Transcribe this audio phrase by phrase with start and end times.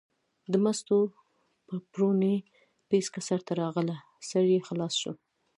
[0.51, 0.99] د مستو
[1.69, 2.35] د پړوني
[2.89, 3.97] پیڅکه سر ته راغله،
[4.29, 5.13] سر یې خلاص شو.